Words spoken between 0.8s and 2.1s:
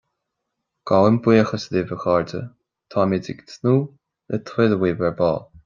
Gabhaim buíochas libh a